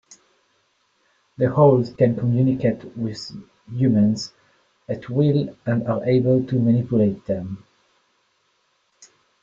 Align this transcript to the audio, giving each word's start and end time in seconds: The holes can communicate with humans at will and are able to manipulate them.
The 1.37 1.51
holes 1.51 1.93
can 1.93 2.15
communicate 2.15 2.97
with 2.97 3.33
humans 3.71 4.33
at 4.89 5.07
will 5.11 5.55
and 5.67 5.87
are 5.87 6.03
able 6.05 6.43
to 6.43 6.55
manipulate 6.59 7.27
them. 7.27 7.63